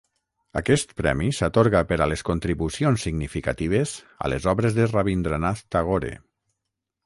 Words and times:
Aquest 0.61 0.93
premi 1.01 1.27
s'atorga 1.39 1.81
per 1.91 1.99
a 2.05 2.07
les 2.13 2.25
contribucions 2.31 3.05
significatives 3.09 3.95
a 4.29 4.35
les 4.35 4.51
obres 4.55 4.81
de 4.81 4.91
Rabindranath 4.97 5.65
Tagore. 5.77 6.15